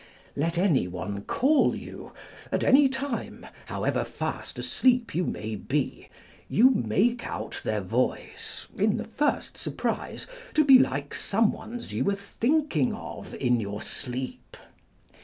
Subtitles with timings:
[0.35, 2.11] Let anyone call you
[2.51, 6.09] at any time, however fast asleep you may be,
[6.49, 10.25] you make out their voice in the first surprise
[10.55, 14.57] to be like some one's you were thinking of in your sleep.